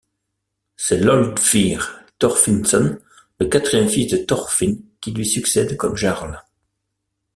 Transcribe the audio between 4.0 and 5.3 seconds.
de Thorfinn qui lui